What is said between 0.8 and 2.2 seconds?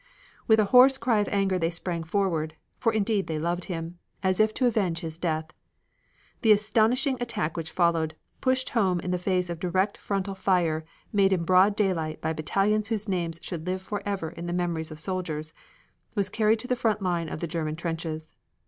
cry of anger they sprang